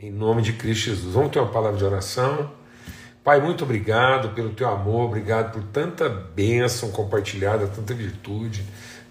Em 0.00 0.12
nome 0.12 0.42
de 0.42 0.52
Cristo 0.52 0.90
Jesus. 0.90 1.12
Vamos 1.12 1.32
ter 1.32 1.40
uma 1.40 1.50
palavra 1.50 1.76
de 1.76 1.84
oração. 1.84 2.52
Pai, 3.24 3.40
muito 3.40 3.64
obrigado 3.64 4.32
pelo 4.32 4.50
teu 4.50 4.68
amor, 4.68 5.06
obrigado 5.06 5.50
por 5.52 5.62
tanta 5.72 6.08
bênção 6.08 6.92
compartilhada, 6.92 7.66
tanta 7.66 7.94
virtude, 7.94 8.64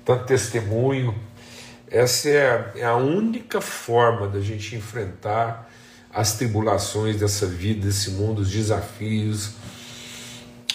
tanto 0.05 0.23
testemunho. 0.23 1.13
Essa 1.91 2.29
é 2.29 2.49
a, 2.49 2.79
é 2.79 2.85
a 2.85 2.95
única 2.95 3.59
forma 3.59 4.29
da 4.29 4.39
gente 4.39 4.77
enfrentar 4.77 5.69
as 6.09 6.37
tribulações 6.37 7.17
dessa 7.17 7.45
vida, 7.45 7.85
desse 7.85 8.11
mundo, 8.11 8.39
os 8.39 8.49
desafios, 8.49 9.55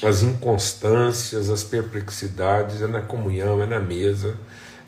as 0.03 0.23
inconstâncias, 0.23 1.49
as 1.49 1.65
perplexidades, 1.65 2.83
é 2.83 2.87
na 2.87 3.01
comunhão, 3.01 3.63
é 3.63 3.67
na 3.67 3.81
mesa, 3.81 4.37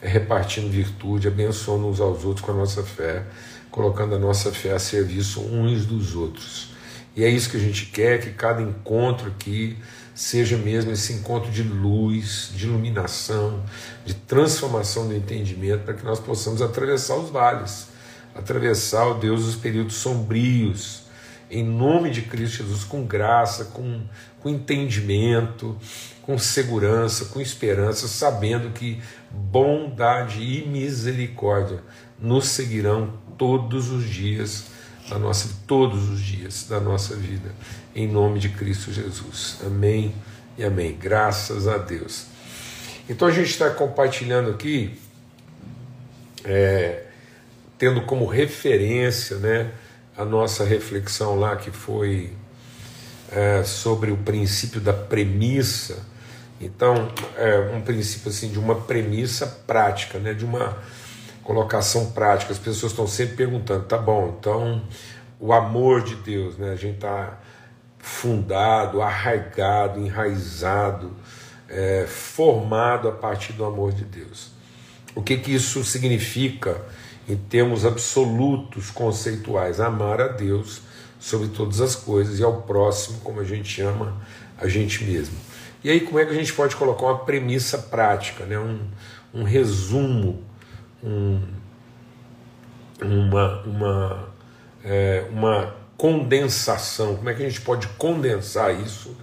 é 0.02 0.06
repartindo 0.06 0.70
virtude, 0.70 1.28
abençoando 1.28 1.88
uns 1.88 1.98
aos 1.98 2.26
outros 2.26 2.44
com 2.44 2.52
a 2.52 2.56
nossa 2.56 2.82
fé, 2.82 3.24
colocando 3.74 4.14
a 4.14 4.18
nossa 4.20 4.52
fé 4.52 4.72
a 4.72 4.78
serviço 4.78 5.40
uns 5.40 5.84
dos 5.84 6.14
outros. 6.14 6.68
E 7.16 7.24
é 7.24 7.28
isso 7.28 7.50
que 7.50 7.56
a 7.56 7.60
gente 7.60 7.86
quer, 7.86 8.20
que 8.20 8.30
cada 8.30 8.62
encontro 8.62 9.26
aqui 9.26 9.76
seja 10.14 10.56
mesmo 10.56 10.92
esse 10.92 11.12
encontro 11.12 11.50
de 11.50 11.64
luz, 11.64 12.52
de 12.54 12.66
iluminação, 12.66 13.64
de 14.06 14.14
transformação 14.14 15.08
do 15.08 15.16
entendimento, 15.16 15.82
para 15.82 15.94
que 15.94 16.04
nós 16.04 16.20
possamos 16.20 16.62
atravessar 16.62 17.16
os 17.16 17.30
vales, 17.30 17.88
atravessar, 18.32 19.08
ó 19.08 19.14
Deus, 19.14 19.44
os 19.44 19.56
períodos 19.56 19.96
sombrios, 19.96 21.02
em 21.50 21.64
nome 21.64 22.10
de 22.10 22.22
Cristo 22.22 22.58
Jesus, 22.58 22.84
com 22.84 23.04
graça, 23.04 23.64
com, 23.64 24.02
com 24.38 24.48
entendimento, 24.48 25.76
com 26.22 26.38
segurança, 26.38 27.24
com 27.24 27.40
esperança, 27.40 28.06
sabendo 28.06 28.70
que 28.70 29.02
bondade 29.32 30.40
e 30.40 30.64
misericórdia 30.64 31.82
nos 32.20 32.46
seguirão 32.46 33.23
todos 33.36 33.90
os 33.90 34.04
dias 34.04 34.66
da 35.08 35.18
nossa 35.18 35.50
todos 35.66 36.08
os 36.08 36.20
dias 36.20 36.66
da 36.68 36.80
nossa 36.80 37.14
vida, 37.14 37.54
em 37.94 38.08
nome 38.08 38.38
de 38.38 38.48
Cristo 38.48 38.92
Jesus. 38.92 39.58
Amém 39.64 40.14
e 40.56 40.64
amém. 40.64 40.96
Graças 40.98 41.68
a 41.68 41.76
Deus. 41.76 42.26
Então 43.08 43.28
a 43.28 43.30
gente 43.30 43.50
está 43.50 43.68
compartilhando 43.70 44.50
aqui, 44.50 44.98
é, 46.44 47.04
tendo 47.76 48.02
como 48.02 48.26
referência, 48.26 49.36
né, 49.36 49.72
a 50.16 50.24
nossa 50.24 50.64
reflexão 50.64 51.38
lá 51.38 51.56
que 51.56 51.70
foi 51.70 52.32
é, 53.30 53.62
sobre 53.64 54.10
o 54.10 54.16
princípio 54.16 54.80
da 54.80 54.92
premissa. 54.92 55.98
Então, 56.60 57.12
é 57.36 57.58
um 57.74 57.82
princípio 57.82 58.30
assim 58.30 58.48
de 58.48 58.58
uma 58.58 58.76
premissa 58.76 59.46
prática, 59.66 60.18
né, 60.18 60.32
de 60.32 60.44
uma 60.44 60.78
colocação 61.44 62.10
prática. 62.10 62.52
As 62.52 62.58
pessoas 62.58 62.92
estão 62.92 63.06
sempre 63.06 63.36
perguntando, 63.36 63.84
tá 63.84 63.98
bom, 63.98 64.36
então 64.38 64.82
o 65.38 65.52
amor 65.52 66.02
de 66.02 66.16
Deus, 66.16 66.56
né? 66.56 66.72
A 66.72 66.76
gente 66.76 66.96
está 66.96 67.38
fundado, 67.98 69.00
arraigado, 69.00 70.00
enraizado, 70.00 71.12
é, 71.68 72.06
formado 72.06 73.08
a 73.08 73.12
partir 73.12 73.52
do 73.52 73.64
amor 73.64 73.92
de 73.92 74.04
Deus. 74.04 74.52
O 75.14 75.22
que, 75.22 75.36
que 75.36 75.54
isso 75.54 75.84
significa 75.84 76.82
em 77.28 77.36
termos 77.36 77.84
absolutos, 77.86 78.90
conceituais? 78.90 79.80
Amar 79.80 80.20
a 80.20 80.28
Deus 80.28 80.82
sobre 81.18 81.48
todas 81.48 81.80
as 81.80 81.94
coisas 81.94 82.38
e 82.38 82.44
ao 82.44 82.62
próximo 82.62 83.20
como 83.20 83.40
a 83.40 83.44
gente 83.44 83.80
ama 83.80 84.20
a 84.58 84.68
gente 84.68 85.04
mesmo. 85.04 85.36
E 85.82 85.90
aí, 85.90 86.00
como 86.00 86.18
é 86.18 86.24
que 86.24 86.32
a 86.32 86.34
gente 86.34 86.52
pode 86.52 86.76
colocar 86.76 87.06
uma 87.06 87.18
premissa 87.18 87.76
prática, 87.76 88.44
né? 88.44 88.58
um, 88.58 88.80
um 89.32 89.42
resumo 89.42 90.42
um, 91.04 91.40
uma, 93.02 93.62
uma, 93.62 94.28
é, 94.82 95.26
uma 95.30 95.74
condensação, 95.96 97.16
como 97.16 97.28
é 97.28 97.34
que 97.34 97.42
a 97.44 97.48
gente 97.48 97.60
pode 97.60 97.86
condensar 97.88 98.74
isso 98.74 99.14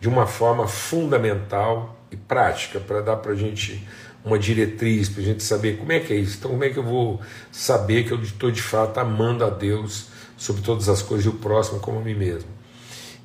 de 0.00 0.08
uma 0.08 0.26
forma 0.26 0.66
fundamental 0.66 1.96
e 2.10 2.16
prática 2.16 2.80
para 2.80 3.00
dar 3.00 3.16
para 3.16 3.32
a 3.32 3.36
gente 3.36 3.86
uma 4.24 4.38
diretriz, 4.38 5.08
para 5.08 5.22
a 5.22 5.24
gente 5.24 5.42
saber 5.42 5.78
como 5.78 5.92
é 5.92 6.00
que 6.00 6.12
é 6.12 6.16
isso. 6.16 6.38
Então, 6.38 6.50
como 6.50 6.64
é 6.64 6.68
que 6.68 6.78
eu 6.78 6.82
vou 6.82 7.20
saber 7.50 8.04
que 8.04 8.12
eu 8.12 8.20
estou 8.22 8.50
de 8.50 8.60
fato 8.60 8.98
amando 8.98 9.44
a 9.44 9.50
Deus 9.50 10.08
sobre 10.36 10.62
todas 10.62 10.88
as 10.88 11.00
coisas 11.00 11.24
e 11.26 11.28
o 11.28 11.34
próximo 11.34 11.80
como 11.80 12.00
a 12.00 12.02
mim 12.02 12.14
mesmo? 12.14 12.48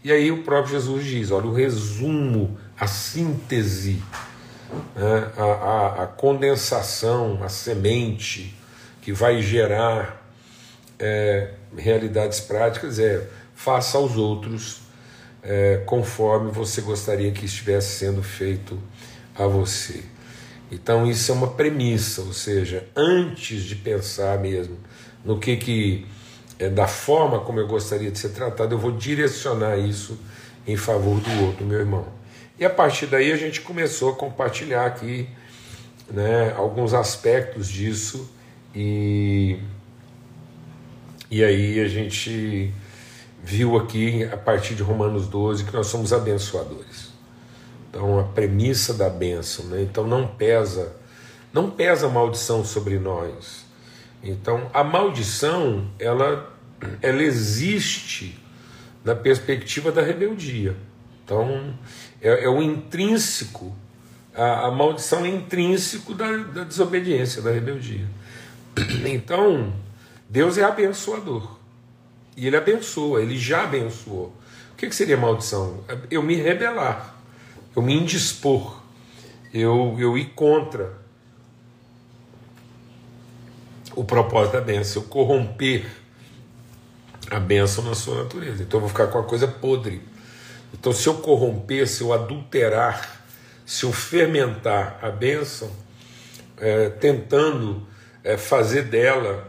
E 0.03 0.11
aí 0.11 0.31
o 0.31 0.43
próprio 0.43 0.73
Jesus 0.73 1.03
diz: 1.03 1.31
olha, 1.31 1.47
o 1.47 1.53
resumo, 1.53 2.57
a 2.79 2.87
síntese 2.87 4.01
né, 4.95 5.31
a, 5.37 5.43
a, 5.43 6.03
a, 6.03 6.07
condensação, 6.07 7.39
a 7.43 7.49
semente 7.49 8.55
que 9.01 9.11
vai 9.11 9.41
gerar 9.41 10.25
é, 10.99 11.51
realidades 11.77 12.39
práticas 12.39 12.99
é 12.99 13.27
faça 13.53 13.97
aos 13.97 14.17
outros 14.17 14.81
é, 15.43 15.81
conforme 15.85 16.51
você 16.51 16.81
gostaria 16.81 17.31
que 17.31 17.45
estivesse 17.45 17.99
sendo 17.99 18.23
feito 18.23 18.79
a 19.35 19.45
você. 19.45 20.03
Então 20.71 21.05
isso 21.05 21.31
é 21.31 21.35
uma 21.35 21.51
premissa, 21.51 22.21
ou 22.21 22.33
seja, 22.33 22.87
antes 22.95 23.63
de 23.63 23.75
pensar 23.75 24.39
mesmo 24.39 24.77
no 25.23 25.39
que 25.39 25.55
que 25.57 26.05
é, 26.57 26.69
da 26.69 26.87
forma 26.87 27.39
como 27.39 27.59
eu 27.59 27.67
gostaria 27.67 28.09
de 28.09 28.17
ser 28.17 28.29
tratado, 28.29 28.73
eu 28.73 28.79
vou 28.79 28.91
direcionar 28.91 29.77
isso 29.77 30.17
em 30.65 30.75
favor 30.75 31.19
do 31.19 31.45
outro, 31.45 31.65
meu 31.65 31.79
irmão. 31.79 32.14
E 32.57 32.63
a 32.63 32.69
partir 32.69 33.07
daí 33.07 33.31
a 33.31 33.35
gente 33.35 33.61
começou 33.61 34.11
a 34.11 34.15
compartilhar 34.15 34.85
aqui 34.85 35.27
né, 36.09 36.53
alguns 36.55 36.93
aspectos 36.93 37.67
disso 37.67 38.29
e, 38.73 39.59
e 41.29 41.43
aí 41.43 41.79
a 41.81 41.87
gente 41.87 42.73
viu 43.43 43.77
aqui 43.77 44.23
a 44.23 44.37
partir 44.37 44.73
de 44.73 44.83
Romanos 44.83 45.27
12 45.27 45.65
que 45.65 45.73
nós 45.73 45.87
somos 45.87 46.13
abençoadores. 46.13 47.13
Então 47.89 48.19
a 48.19 48.23
premissa 48.23 48.93
da 48.93 49.09
bênção, 49.09 49.65
né? 49.65 49.81
então 49.81 50.07
não 50.07 50.25
pesa, 50.25 50.95
não 51.51 51.69
pesa 51.69 52.07
maldição 52.07 52.63
sobre 52.63 52.97
nós. 52.97 53.65
Então 54.23 54.69
a 54.73 54.83
maldição 54.83 55.89
ela, 55.99 56.53
ela 57.01 57.21
existe 57.21 58.39
na 59.03 59.13
perspectiva 59.13 59.91
da 59.91 60.01
rebeldia. 60.01 60.75
Então 61.23 61.73
é, 62.25 62.45
é 62.45 62.49
o 62.49 62.59
intrínseco, 62.59 63.71
a, 64.33 64.65
a, 64.65 64.71
maldição 64.71 65.23
é 65.23 65.29
intrínseco 65.29 66.15
da, 66.15 66.35
da 66.37 66.63
desobediência, 66.63 67.41
da 67.41 67.51
rebeldia. 67.51 68.07
Então, 69.05 69.71
Deus 70.27 70.57
é 70.57 70.63
abençoador. 70.63 71.55
E 72.35 72.47
Ele 72.47 72.57
abençoa, 72.57 73.21
Ele 73.21 73.37
já 73.37 73.63
abençoou. 73.63 74.33
O 74.73 74.75
que, 74.75 74.87
que 74.87 74.95
seria 74.95 75.15
maldição? 75.15 75.83
Eu 76.09 76.23
me 76.23 76.35
rebelar, 76.35 77.15
eu 77.75 77.81
me 77.81 77.93
indispor, 77.93 78.81
eu, 79.53 79.95
eu 79.99 80.17
ir 80.17 80.31
contra 80.35 80.97
o 83.95 84.03
propósito 84.03 84.53
da 84.53 84.61
bênção, 84.61 85.03
eu 85.03 85.07
corromper 85.07 85.85
a 87.29 87.39
bênção 87.39 87.83
na 87.83 87.93
sua 87.93 88.23
natureza. 88.23 88.63
Então 88.63 88.77
eu 88.77 88.81
vou 88.81 88.89
ficar 88.89 89.07
com 89.07 89.19
a 89.19 89.23
coisa 89.23 89.47
podre. 89.47 90.01
Então, 90.77 90.91
se 90.91 91.07
eu 91.07 91.15
corromper, 91.15 91.87
se 91.87 92.01
eu 92.01 92.13
adulterar, 92.13 93.23
se 93.65 93.85
eu 93.85 93.93
fermentar 93.93 94.99
a 95.01 95.09
bênção, 95.09 95.71
é, 96.57 96.89
tentando 96.89 97.87
é, 98.23 98.37
fazer 98.37 98.83
dela 98.83 99.47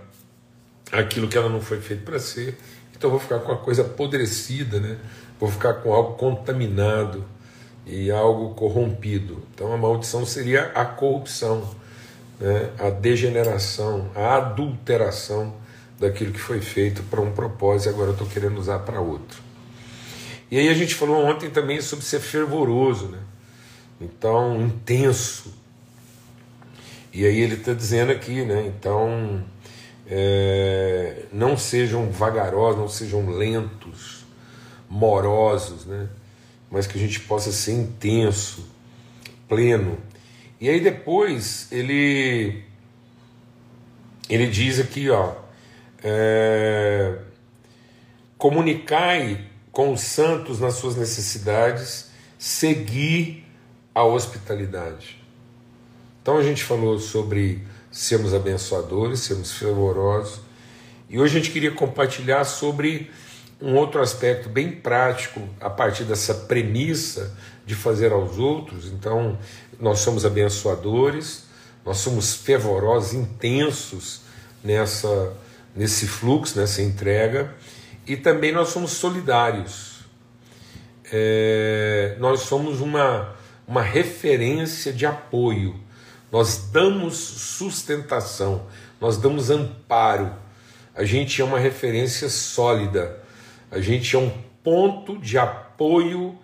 aquilo 0.91 1.29
que 1.29 1.37
ela 1.37 1.49
não 1.49 1.61
foi 1.61 1.81
feita 1.81 2.05
para 2.05 2.19
ser, 2.19 2.57
então 2.97 3.09
eu 3.09 3.11
vou 3.11 3.21
ficar 3.21 3.41
com 3.41 3.53
a 3.53 3.57
coisa 3.59 3.83
apodrecida, 3.83 4.81
né? 4.81 4.99
vou 5.39 5.51
ficar 5.51 5.75
com 5.75 5.93
algo 5.93 6.15
contaminado 6.15 7.25
e 7.85 8.11
algo 8.11 8.55
corrompido. 8.55 9.43
Então 9.55 9.73
a 9.73 9.77
maldição 9.77 10.25
seria 10.25 10.73
a 10.75 10.85
corrupção, 10.85 11.75
né? 12.41 12.71
a 12.79 12.89
degeneração, 12.89 14.11
a 14.15 14.37
adulteração 14.37 15.55
daquilo 15.99 16.33
que 16.33 16.41
foi 16.41 16.61
feito 16.61 17.03
para 17.05 17.21
um 17.21 17.33
propósito 17.33 17.91
e 17.91 17.95
agora 17.95 18.09
eu 18.11 18.13
estou 18.13 18.27
querendo 18.27 18.59
usar 18.59 18.79
para 18.81 19.01
outro. 19.01 19.46
E 20.51 20.59
aí 20.59 20.69
a 20.69 20.75
gente 20.75 20.95
falou 20.95 21.25
ontem 21.25 21.51
também 21.51 21.81
sobre 21.81 22.05
ser 22.05 22.21
fervoroso, 22.21 23.09
né? 23.09 23.19
Então, 24.01 24.63
intenso. 24.63 25.55
E 27.13 27.25
aí 27.25 27.41
ele 27.41 27.55
está 27.55 27.73
dizendo 27.73 28.13
aqui, 28.13 28.45
né? 28.45 28.67
Então, 28.67 29.43
é, 30.07 31.25
não 31.33 31.57
sejam 31.57 32.11
vagarosos, 32.11 32.79
não 32.79 32.89
sejam 32.89 33.29
lentos, 33.29 34.25
morosos, 34.89 35.85
né? 35.85 36.09
Mas 36.71 36.87
que 36.87 36.97
a 36.97 37.01
gente 37.01 37.21
possa 37.21 37.51
ser 37.51 37.73
intenso, 37.73 38.69
pleno. 39.49 39.99
E 40.61 40.69
aí 40.69 40.81
depois 40.81 41.71
ele 41.73 42.63
ele 44.29 44.47
diz 44.49 44.81
aqui, 44.81 45.09
ó, 45.09 45.35
é, 46.03 47.19
comunicai 48.37 49.47
com 49.77 49.93
os 49.93 50.01
santos 50.01 50.59
nas 50.59 50.77
suas 50.77 50.97
necessidades, 50.97 52.07
seguir 52.39 53.45
a 53.95 54.03
hospitalidade. 54.03 55.23
Então 56.23 56.39
a 56.39 56.43
gente 56.43 56.65
falou 56.65 56.99
sobre 56.99 57.63
sermos 57.91 58.33
abençoadores, 58.33 59.21
sermos 59.21 59.53
fervorosos, 59.53 60.41
E 61.11 61.19
hoje 61.19 61.37
a 61.37 61.41
gente 61.41 61.53
queria 61.53 61.73
compartilhar 61.73 62.45
sobre 62.45 63.11
um 63.61 63.75
outro 63.75 64.01
aspecto 64.01 64.49
bem 64.49 64.73
prático 64.73 65.47
a 65.61 65.69
partir 65.69 66.05
dessa 66.05 66.33
premissa 66.33 67.37
de 67.67 67.75
fazer 67.75 68.13
aos 68.13 68.39
outros. 68.39 68.87
Então, 68.87 69.39
nós 69.79 69.99
somos 69.99 70.25
abençoadores, 70.25 71.45
nós 71.85 71.99
somos 71.99 72.35
fervorosos, 72.35 73.13
intensos 73.13 74.23
nessa 74.65 75.37
nesse 75.77 76.07
fluxo, 76.07 76.59
nessa 76.59 76.81
entrega, 76.81 77.55
e 78.07 78.17
também 78.17 78.53
nós 78.53 78.69
somos 78.69 78.93
solidários. 78.93 79.97
É, 81.13 82.17
nós 82.19 82.41
somos 82.41 82.81
uma, 82.81 83.35
uma 83.67 83.83
referência 83.83 84.93
de 84.93 85.07
apoio, 85.07 85.79
nós 86.33 86.69
damos 86.73 87.17
sustentação, 87.17 88.67
nós 89.01 89.17
damos 89.17 89.51
amparo, 89.51 90.35
a 90.95 91.05
gente 91.05 91.41
é 91.41 91.45
uma 91.45 91.59
referência 91.59 92.29
sólida, 92.29 93.23
a 93.71 93.81
gente 93.81 94.17
é 94.17 94.19
um 94.19 94.33
ponto 94.65 95.19
de 95.19 95.39
apoio 95.39 96.37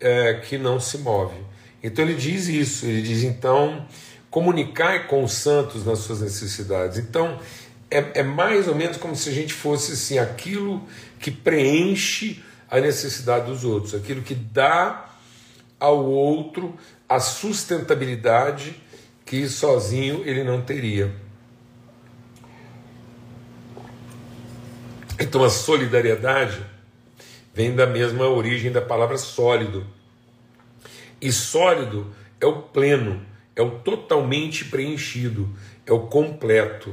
é, 0.00 0.34
que 0.34 0.58
não 0.58 0.80
se 0.80 0.98
move. 0.98 1.36
Então 1.82 2.04
ele 2.04 2.14
diz 2.14 2.48
isso, 2.48 2.86
ele 2.86 3.02
diz 3.02 3.22
então 3.22 3.86
comunicar 4.30 5.06
com 5.06 5.22
os 5.22 5.32
santos 5.34 5.86
nas 5.86 6.00
suas 6.00 6.20
necessidades. 6.20 6.98
Então 6.98 7.38
é, 7.94 8.20
é 8.20 8.22
mais 8.24 8.66
ou 8.66 8.74
menos 8.74 8.96
como 8.96 9.14
se 9.14 9.28
a 9.28 9.32
gente 9.32 9.54
fosse 9.54 9.92
assim, 9.92 10.18
aquilo 10.18 10.82
que 11.20 11.30
preenche 11.30 12.42
a 12.68 12.80
necessidade 12.80 13.46
dos 13.46 13.62
outros, 13.62 13.94
aquilo 13.94 14.20
que 14.20 14.34
dá 14.34 15.10
ao 15.78 16.04
outro 16.04 16.76
a 17.08 17.20
sustentabilidade 17.20 18.74
que 19.24 19.48
sozinho 19.48 20.22
ele 20.26 20.42
não 20.42 20.60
teria. 20.60 21.14
Então 25.20 25.44
a 25.44 25.48
solidariedade 25.48 26.66
vem 27.54 27.76
da 27.76 27.86
mesma 27.86 28.26
origem 28.26 28.72
da 28.72 28.82
palavra 28.82 29.16
sólido. 29.16 29.86
E 31.20 31.30
sólido 31.30 32.12
é 32.40 32.46
o 32.46 32.60
pleno, 32.60 33.24
é 33.54 33.62
o 33.62 33.78
totalmente 33.78 34.64
preenchido, 34.64 35.48
é 35.86 35.92
o 35.92 36.08
completo 36.08 36.92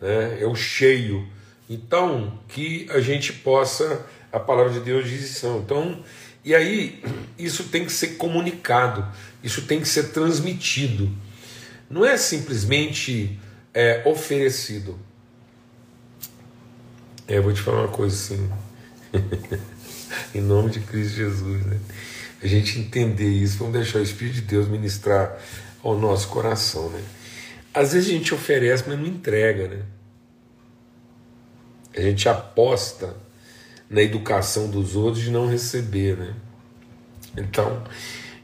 né? 0.00 0.38
é 0.40 0.46
o 0.46 0.54
cheio. 0.54 1.26
Então, 1.68 2.38
que 2.48 2.86
a 2.90 3.00
gente 3.00 3.32
possa, 3.32 4.06
a 4.32 4.38
palavra 4.38 4.72
de 4.72 4.80
Deus 4.80 5.08
diz 5.08 5.30
isso. 5.30 5.46
Então, 5.64 6.02
e 6.44 6.54
aí, 6.54 7.02
isso 7.36 7.64
tem 7.64 7.84
que 7.84 7.92
ser 7.92 8.16
comunicado, 8.16 9.04
isso 9.42 9.62
tem 9.62 9.80
que 9.80 9.88
ser 9.88 10.12
transmitido. 10.12 11.10
Não 11.90 12.04
é 12.04 12.16
simplesmente 12.16 13.38
é, 13.74 14.02
oferecido. 14.06 14.98
É, 17.28 17.38
eu 17.38 17.42
vou 17.42 17.52
te 17.52 17.60
falar 17.60 17.82
uma 17.82 17.88
coisa 17.88 18.14
assim, 18.14 18.50
em 20.32 20.40
nome 20.40 20.70
de 20.70 20.80
Cristo 20.80 21.16
Jesus, 21.16 21.66
né? 21.66 21.80
A 22.40 22.46
gente 22.46 22.78
entender 22.78 23.28
isso, 23.28 23.58
vamos 23.58 23.72
deixar 23.72 23.98
o 23.98 24.02
Espírito 24.02 24.36
de 24.36 24.42
Deus 24.42 24.68
ministrar 24.68 25.36
ao 25.82 25.98
nosso 25.98 26.28
coração, 26.28 26.88
né? 26.90 27.02
Às 27.76 27.92
vezes 27.92 28.08
a 28.08 28.12
gente 28.12 28.32
oferece, 28.32 28.84
mas 28.88 28.98
não 28.98 29.06
entrega, 29.06 29.68
né? 29.68 29.82
A 31.94 32.00
gente 32.00 32.26
aposta 32.26 33.14
na 33.90 34.00
educação 34.00 34.70
dos 34.70 34.96
outros 34.96 35.22
de 35.22 35.30
não 35.30 35.46
receber, 35.46 36.16
né? 36.16 36.34
Então, 37.36 37.84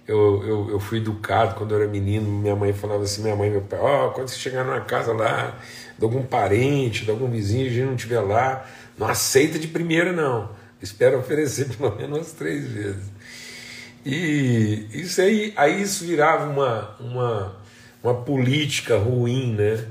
eu, 0.06 0.44
eu, 0.46 0.70
eu 0.72 0.78
fui 0.78 0.98
educado 0.98 1.54
quando 1.54 1.72
eu 1.72 1.80
era 1.80 1.90
menino, 1.90 2.30
minha 2.30 2.54
mãe 2.54 2.74
falava 2.74 3.04
assim, 3.04 3.22
minha 3.22 3.34
mãe 3.34 3.48
meu 3.48 3.62
pai, 3.62 3.78
ó, 3.80 4.08
oh, 4.08 4.10
quando 4.10 4.28
você 4.28 4.38
chegar 4.38 4.64
numa 4.64 4.82
casa 4.82 5.14
lá, 5.14 5.58
de 5.98 6.04
algum 6.04 6.22
parente, 6.22 7.06
de 7.06 7.10
algum 7.10 7.30
vizinho, 7.30 7.66
a 7.66 7.70
gente 7.70 7.86
não 7.86 7.94
estiver 7.94 8.20
lá, 8.20 8.66
não 8.98 9.06
aceita 9.06 9.58
de 9.58 9.66
primeira 9.66 10.12
não, 10.12 10.50
espera 10.82 11.16
oferecer 11.16 11.70
pelo 11.74 11.96
menos 11.96 12.18
umas 12.18 12.32
três 12.32 12.66
vezes. 12.66 13.10
E 14.04 14.88
isso 14.92 15.22
aí, 15.22 15.54
aí 15.56 15.80
isso 15.80 16.04
virava 16.04 16.50
uma, 16.50 16.96
uma, 17.00 17.61
uma 18.02 18.14
política 18.14 18.96
ruim, 18.96 19.54
né? 19.54 19.84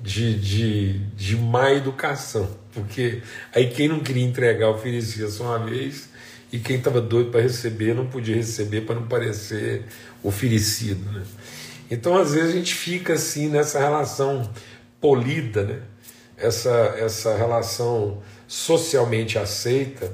De, 0.00 0.38
de, 0.38 0.98
de 1.16 1.36
má 1.36 1.72
educação, 1.72 2.48
porque 2.72 3.20
aí 3.52 3.68
quem 3.68 3.88
não 3.88 3.98
queria 3.98 4.22
entregar 4.22 4.70
oferecia 4.70 5.26
só 5.26 5.42
uma 5.42 5.66
vez 5.66 6.08
e 6.52 6.58
quem 6.60 6.76
estava 6.76 7.00
doido 7.00 7.32
para 7.32 7.40
receber 7.40 7.94
não 7.94 8.06
podia 8.06 8.36
receber 8.36 8.82
para 8.82 8.94
não 8.94 9.08
parecer 9.08 9.84
oferecido. 10.22 11.10
Né? 11.10 11.24
Então, 11.90 12.16
às 12.16 12.32
vezes, 12.32 12.50
a 12.50 12.56
gente 12.56 12.74
fica 12.74 13.14
assim 13.14 13.48
nessa 13.48 13.80
relação 13.80 14.48
polida, 15.00 15.64
né? 15.64 15.80
essa, 16.36 16.94
essa 16.98 17.36
relação 17.36 18.22
socialmente 18.46 19.38
aceita, 19.38 20.12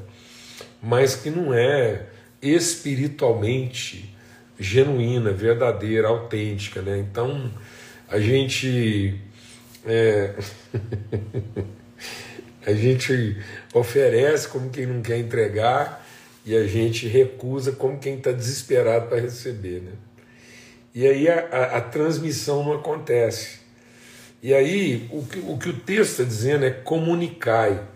mas 0.82 1.14
que 1.14 1.31
não 1.31 1.52
é 1.52 2.06
espiritualmente 2.43 4.14
genuína, 4.65 5.31
verdadeira, 5.31 6.09
autêntica, 6.09 6.81
né? 6.81 6.99
Então 6.99 7.53
a 8.09 8.19
gente 8.19 9.21
é... 9.85 10.35
a 12.67 12.73
gente 12.73 13.37
oferece 13.75 14.49
como 14.49 14.71
quem 14.71 14.87
não 14.87 15.03
quer 15.03 15.19
entregar 15.19 16.05
e 16.47 16.57
a 16.57 16.67
gente 16.67 17.07
recusa 17.07 17.73
como 17.73 17.99
quem 17.99 18.17
está 18.17 18.33
desesperado 18.33 19.09
para 19.09 19.21
receber, 19.21 19.83
né? 19.83 19.93
E 20.95 21.07
aí 21.07 21.29
a, 21.29 21.41
a, 21.51 21.77
a, 21.79 21.81
transmissão 21.81 22.65
não 22.65 22.75
acontece. 22.75 23.59
E 24.43 24.55
aí 24.55 25.09
o 25.11 25.25
que 25.25 25.39
o, 25.41 25.59
que 25.59 25.69
o 25.71 25.73
texto 25.73 26.11
está 26.13 26.25
dizendo 26.25 26.65
é 26.65 26.71
comunicar, 26.71 27.89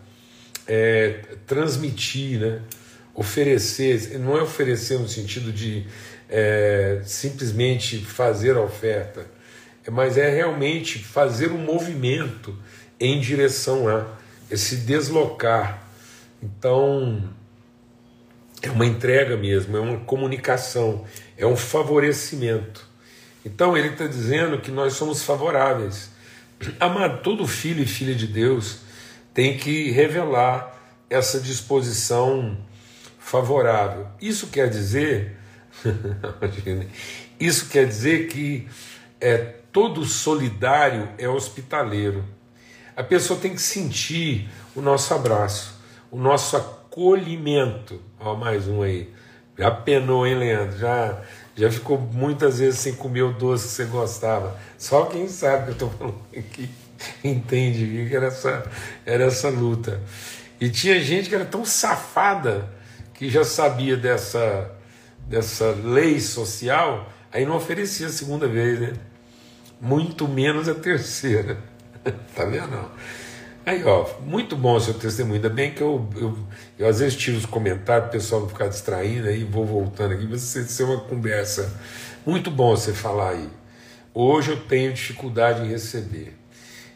é 0.66 1.20
transmitir, 1.46 2.40
né? 2.40 2.62
oferecer, 3.18 4.16
não 4.20 4.38
é 4.38 4.42
oferecer 4.42 4.96
no 4.96 5.08
sentido 5.08 5.52
de 5.52 5.84
é, 6.28 7.00
simplesmente 7.04 7.98
fazer 7.98 8.56
a 8.56 8.60
oferta, 8.60 9.26
mas 9.90 10.18
é 10.18 10.28
realmente 10.28 10.98
fazer 10.98 11.50
um 11.50 11.58
movimento 11.58 12.54
em 13.00 13.20
direção 13.20 13.88
a 13.88 14.06
esse 14.50 14.76
deslocar. 14.76 15.82
Então, 16.42 17.22
é 18.62 18.70
uma 18.70 18.86
entrega 18.86 19.36
mesmo, 19.36 19.76
é 19.76 19.80
uma 19.80 19.98
comunicação, 20.00 21.04
é 21.36 21.46
um 21.46 21.56
favorecimento. 21.56 22.86
Então, 23.44 23.76
ele 23.76 23.88
está 23.88 24.06
dizendo 24.06 24.58
que 24.58 24.70
nós 24.70 24.94
somos 24.94 25.22
favoráveis. 25.22 26.10
Amado, 26.78 27.22
todo 27.22 27.46
filho 27.46 27.82
e 27.82 27.86
filha 27.86 28.14
de 28.14 28.26
Deus 28.26 28.80
tem 29.32 29.56
que 29.56 29.90
revelar 29.90 30.76
essa 31.08 31.40
disposição 31.40 32.58
favorável. 33.18 34.06
Isso 34.20 34.48
quer 34.48 34.68
dizer, 34.68 35.37
isso 37.38 37.68
quer 37.68 37.86
dizer 37.86 38.28
que 38.28 38.68
é, 39.20 39.36
todo 39.72 40.04
solidário 40.04 41.08
é 41.18 41.28
hospitaleiro. 41.28 42.24
A 42.96 43.02
pessoa 43.02 43.38
tem 43.38 43.54
que 43.54 43.62
sentir 43.62 44.48
o 44.74 44.80
nosso 44.80 45.14
abraço, 45.14 45.80
o 46.10 46.18
nosso 46.18 46.56
acolhimento. 46.56 48.00
Ó, 48.18 48.34
mais 48.34 48.66
um 48.66 48.82
aí. 48.82 49.12
Já 49.56 49.70
penou, 49.70 50.26
hein, 50.26 50.36
Leandro? 50.36 50.78
Já, 50.78 51.20
já 51.56 51.70
ficou 51.70 51.98
muitas 51.98 52.58
vezes 52.58 52.80
sem 52.80 52.94
comer 52.94 53.22
o 53.22 53.32
doce 53.32 53.68
que 53.68 53.74
você 53.74 53.84
gostava. 53.84 54.56
Só 54.76 55.06
quem 55.06 55.28
sabe 55.28 55.64
que 55.64 55.68
eu 55.70 55.72
estou 55.72 55.90
falando 55.90 56.20
aqui 56.36 56.70
entende 57.22 58.06
que 58.08 58.14
era 58.14 58.26
essa, 58.26 58.70
era 59.04 59.24
essa 59.24 59.48
luta. 59.48 60.00
E 60.60 60.68
tinha 60.68 61.00
gente 61.02 61.28
que 61.28 61.34
era 61.34 61.44
tão 61.44 61.64
safada 61.64 62.68
que 63.14 63.28
já 63.28 63.44
sabia 63.44 63.96
dessa, 63.96 64.70
dessa 65.28 65.70
lei 65.84 66.18
social, 66.20 67.12
aí 67.30 67.44
não 67.44 67.56
oferecia 67.56 68.06
a 68.06 68.10
segunda 68.10 68.48
vez, 68.48 68.80
né? 68.80 68.94
Muito 69.80 70.26
menos 70.26 70.68
a 70.68 70.74
terceira. 70.74 71.58
tá 72.34 72.44
vendo? 72.44 72.68
Não? 72.68 72.90
Aí, 73.64 73.84
ó, 73.84 74.08
muito 74.20 74.56
bom 74.56 74.76
o 74.76 74.80
seu 74.80 74.94
testemunho. 74.94 75.36
Ainda 75.36 75.50
bem 75.50 75.72
que 75.72 75.82
eu, 75.82 76.08
eu, 76.16 76.38
eu 76.78 76.88
às 76.88 77.00
vezes 77.00 77.16
tiro 77.16 77.36
os 77.36 77.44
comentários 77.44 78.08
o 78.08 78.12
pessoal 78.12 78.40
não 78.40 78.48
ficar 78.48 78.68
distraindo 78.68 79.28
aí, 79.28 79.44
vou 79.44 79.66
voltando 79.66 80.14
aqui, 80.14 80.26
mas 80.26 80.40
ser 80.40 80.84
uma 80.84 81.00
conversa. 81.00 81.70
Muito 82.24 82.50
bom 82.50 82.74
você 82.74 82.94
falar 82.94 83.32
aí. 83.32 83.48
Hoje 84.14 84.52
eu 84.52 84.56
tenho 84.56 84.92
dificuldade 84.94 85.62
em 85.62 85.68
receber. 85.68 86.34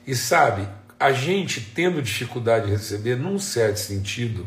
E 0.07 0.15
sabe, 0.15 0.67
a 0.99 1.13
gente 1.13 1.61
tendo 1.61 2.01
dificuldade 2.01 2.69
em 2.69 2.71
receber, 2.71 3.17
num 3.17 3.39
certo 3.39 3.77
sentido, 3.77 4.47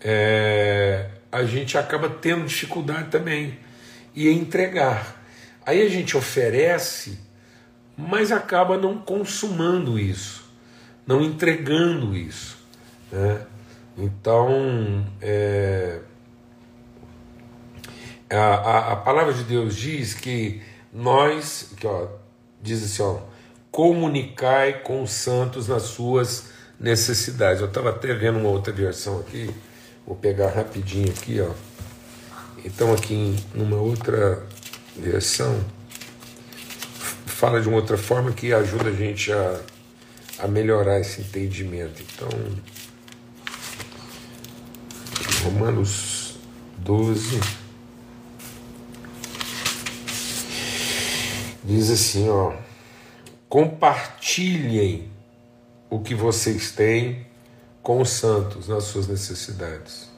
é, 0.00 1.10
a 1.30 1.44
gente 1.44 1.76
acaba 1.76 2.08
tendo 2.08 2.46
dificuldade 2.46 3.10
também 3.10 3.58
e 4.14 4.28
entregar. 4.28 5.22
Aí 5.64 5.82
a 5.82 5.88
gente 5.88 6.16
oferece, 6.16 7.18
mas 7.96 8.32
acaba 8.32 8.76
não 8.76 8.98
consumando 8.98 9.98
isso, 9.98 10.50
não 11.06 11.22
entregando 11.22 12.16
isso. 12.16 12.56
Né? 13.12 13.42
Então, 13.96 15.06
é, 15.20 16.00
a, 18.30 18.92
a, 18.92 18.96
palavra 18.96 19.32
de 19.32 19.42
Deus 19.44 19.76
diz 19.76 20.14
que 20.14 20.62
nós, 20.92 21.72
que, 21.76 21.86
ó, 21.86 22.06
diz 22.62 22.82
assim, 22.84 23.02
ó, 23.02 23.20
comunicai 23.70 24.80
com 24.80 25.02
os 25.02 25.10
santos 25.10 25.68
nas 25.68 25.82
suas 25.82 26.50
necessidades. 26.78 27.60
Eu 27.60 27.68
estava 27.68 27.90
até 27.90 28.14
vendo 28.14 28.38
uma 28.38 28.48
outra 28.48 28.72
versão 28.72 29.20
aqui, 29.20 29.54
vou 30.08 30.16
pegar 30.16 30.48
rapidinho 30.48 31.10
aqui, 31.10 31.38
ó. 31.38 31.52
Então 32.64 32.94
aqui 32.94 33.36
em 33.54 33.72
outra 33.74 34.42
versão 34.96 35.62
fala 37.26 37.60
de 37.60 37.68
uma 37.68 37.76
outra 37.76 37.98
forma 37.98 38.32
que 38.32 38.52
ajuda 38.52 38.88
a 38.88 38.92
gente 38.92 39.30
a, 39.30 39.60
a 40.38 40.48
melhorar 40.48 40.98
esse 40.98 41.20
entendimento. 41.20 42.02
Então, 42.02 42.28
Romanos 45.44 46.38
12 46.78 47.38
diz 51.62 51.90
assim, 51.90 52.30
ó: 52.30 52.54
Compartilhem 53.46 55.10
o 55.90 56.00
que 56.00 56.14
vocês 56.14 56.72
têm 56.72 57.26
com 57.82 58.00
os 58.00 58.10
santos 58.10 58.68
nas 58.68 58.84
suas 58.84 59.06
necessidades. 59.06 60.08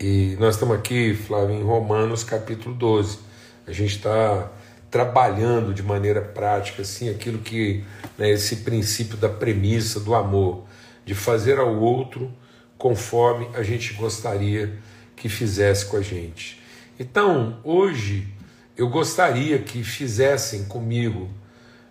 E 0.00 0.36
nós 0.38 0.54
estamos 0.54 0.76
aqui, 0.76 1.14
Flávio, 1.14 1.56
em 1.56 1.62
Romanos 1.62 2.22
capítulo 2.22 2.74
12. 2.74 3.18
A 3.66 3.72
gente 3.72 3.96
está 3.96 4.48
trabalhando 4.90 5.74
de 5.74 5.82
maneira 5.82 6.22
prática 6.22 6.82
assim 6.82 7.10
aquilo 7.10 7.38
que 7.38 7.84
né, 8.16 8.30
esse 8.30 8.56
princípio 8.56 9.16
da 9.16 9.28
premissa 9.28 10.00
do 10.00 10.14
amor, 10.14 10.64
de 11.04 11.14
fazer 11.14 11.58
ao 11.58 11.74
outro 11.74 12.32
conforme 12.78 13.48
a 13.54 13.62
gente 13.62 13.92
gostaria 13.94 14.78
que 15.16 15.28
fizesse 15.28 15.86
com 15.86 15.96
a 15.96 16.00
gente. 16.02 16.60
Então, 16.98 17.58
hoje 17.64 18.28
eu 18.76 18.88
gostaria 18.88 19.58
que 19.58 19.82
fizessem 19.82 20.64
comigo, 20.64 21.28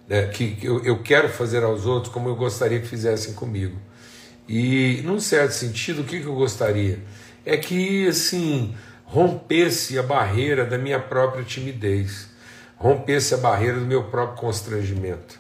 né, 0.08 0.28
que 0.28 0.58
eu, 0.62 0.84
eu 0.84 1.02
quero 1.02 1.30
fazer 1.30 1.64
aos 1.64 1.86
outros 1.86 2.14
como 2.14 2.30
eu 2.30 2.36
gostaria 2.36 2.80
que 2.80 2.88
fizessem 2.88 3.34
comigo. 3.34 3.78
E, 4.48 5.02
num 5.04 5.20
certo 5.20 5.52
sentido, 5.52 6.02
o 6.02 6.06
que, 6.06 6.22
que 6.22 6.26
eu 6.26 6.36
gostaria? 6.36 7.00
É 7.46 7.58
que, 7.58 8.08
assim, 8.08 8.74
rompesse 9.04 10.00
a 10.00 10.04
barreira 10.04 10.66
da 10.66 10.78
minha 10.78 11.00
própria 11.00 11.44
timidez 11.44 12.30
rompesse 12.78 13.34
a 13.34 13.38
barreira 13.38 13.80
do 13.80 13.86
meu 13.86 14.04
próprio 14.04 14.38
constrangimento. 14.38 15.40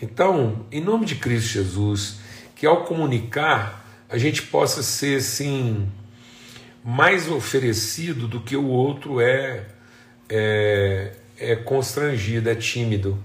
Então, 0.00 0.66
em 0.70 0.80
nome 0.80 1.06
de 1.06 1.16
Cristo 1.16 1.48
Jesus, 1.48 2.16
que 2.54 2.66
ao 2.66 2.84
comunicar 2.84 3.82
a 4.08 4.18
gente 4.18 4.42
possa 4.42 4.82
ser 4.82 5.18
assim 5.18 5.90
mais 6.84 7.30
oferecido 7.30 8.28
do 8.28 8.40
que 8.40 8.56
o 8.56 8.66
outro 8.66 9.20
é, 9.20 9.64
é, 10.28 11.12
é 11.38 11.56
constrangido, 11.56 12.50
é 12.50 12.54
tímido. 12.54 13.18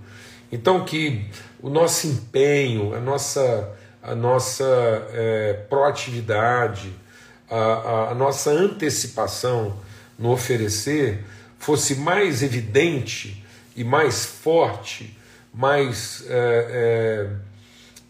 Então 0.52 0.84
que 0.86 1.26
o 1.62 1.70
nosso 1.70 2.08
empenho, 2.08 2.96
a 2.96 3.00
nossa, 3.00 3.74
a 4.02 4.16
nossa 4.16 4.66
é, 5.14 5.54
proatividade, 5.70 6.94
a, 7.50 7.56
a, 7.56 8.12
a 8.12 8.16
nossa 8.16 8.52
antecipação 8.52 9.78
no 10.18 10.32
oferecer 10.32 11.24
fosse 11.60 11.96
mais 11.96 12.44
evidente 12.44 13.44
e 13.76 13.84
mais 13.84 14.26
forte, 14.26 15.18
mais 15.54 16.24
é, 16.28 16.68
é, 16.70 17.30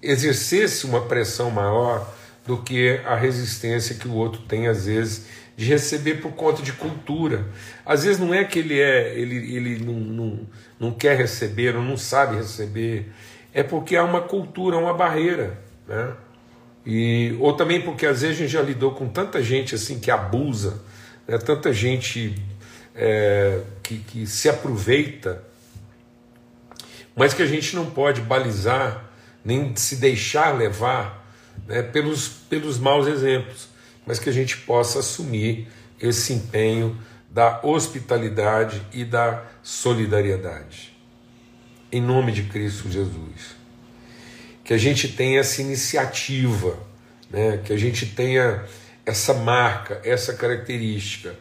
exercesse 0.01 0.85
uma 0.85 1.01
pressão 1.01 1.49
maior 1.49 2.13
do 2.45 2.57
que 2.57 2.99
a 3.05 3.15
resistência 3.15 3.95
que 3.95 4.07
o 4.07 4.13
outro 4.13 4.41
tem 4.43 4.67
às 4.67 4.85
vezes 4.85 5.25
de 5.57 5.65
receber 5.65 6.21
por 6.21 6.33
conta 6.33 6.61
de 6.61 6.71
cultura. 6.71 7.47
Às 7.83 8.03
vezes 8.03 8.19
não 8.19 8.31
é 8.31 8.45
que 8.45 8.59
ele 8.59 8.79
é, 8.79 9.17
ele, 9.17 9.55
ele 9.55 9.83
não, 9.83 9.93
não, 9.93 10.39
não 10.79 10.91
quer 10.91 11.17
receber 11.17 11.75
ou 11.75 11.81
não 11.81 11.97
sabe 11.97 12.35
receber, 12.35 13.11
é 13.51 13.63
porque 13.63 13.95
há 13.95 14.03
uma 14.03 14.21
cultura, 14.21 14.77
uma 14.77 14.93
barreira, 14.93 15.59
né? 15.87 16.13
E, 16.85 17.35
ou 17.39 17.53
também 17.53 17.81
porque 17.81 18.05
às 18.05 18.21
vezes 18.21 18.37
a 18.37 18.41
gente 18.43 18.51
já 18.51 18.61
lidou 18.61 18.91
com 18.91 19.09
tanta 19.09 19.41
gente 19.41 19.73
assim 19.73 19.99
que 19.99 20.11
abusa, 20.11 20.79
né? 21.27 21.37
tanta 21.39 21.73
gente 21.73 22.41
é, 22.95 23.59
que, 23.83 23.97
que 23.97 24.27
se 24.27 24.47
aproveita, 24.47 25.43
mas 27.15 27.33
que 27.33 27.41
a 27.41 27.47
gente 27.47 27.75
não 27.75 27.87
pode 27.87 28.21
balizar 28.21 29.09
nem 29.43 29.75
se 29.75 29.95
deixar 29.97 30.55
levar 30.55 31.27
né, 31.67 31.81
pelos, 31.81 32.29
pelos 32.29 32.77
maus 32.77 33.07
exemplos, 33.07 33.67
mas 34.07 34.17
que 34.17 34.29
a 34.29 34.33
gente 34.33 34.57
possa 34.59 34.99
assumir 34.99 35.67
esse 36.01 36.33
empenho 36.33 36.97
da 37.29 37.59
hospitalidade 37.61 38.81
e 38.93 39.03
da 39.03 39.43
solidariedade. 39.61 40.97
Em 41.91 42.01
nome 42.01 42.31
de 42.31 42.43
Cristo 42.43 42.89
Jesus. 42.89 43.57
Que 44.63 44.73
a 44.73 44.77
gente 44.77 45.09
tenha 45.09 45.41
essa 45.41 45.61
iniciativa, 45.61 46.79
né, 47.29 47.61
que 47.63 47.73
a 47.73 47.77
gente 47.77 48.05
tenha 48.05 48.63
essa 49.05 49.33
marca, 49.33 50.01
essa 50.03 50.33
característica 50.33 51.35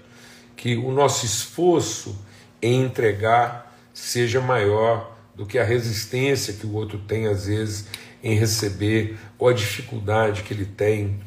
que 0.57 0.77
o 0.77 0.91
nosso 0.91 1.25
esforço 1.27 2.19
em 2.61 2.83
entregar 2.83 3.77
seja 3.93 4.41
maior 4.41 5.17
do 5.35 5.45
que 5.45 5.59
a 5.59 5.65
resistência 5.65 6.55
que 6.55 6.67
o 6.67 6.73
outro 6.73 6.99
tem, 6.99 7.27
às 7.27 7.47
vezes, 7.47 7.87
em 8.23 8.35
receber, 8.37 9.17
ou 9.39 9.49
a 9.49 9.53
dificuldade 9.53 10.43
que 10.43 10.55
ele 10.55 10.65
tem 10.65 11.21